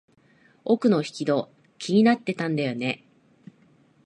[0.65, 3.05] 奥の引き戸、気になってたんだよね。